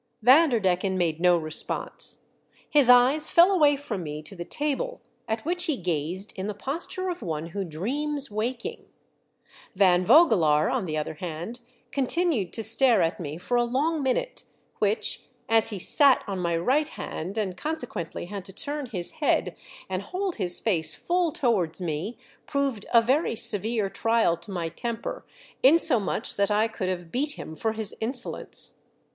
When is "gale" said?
17.81-17.81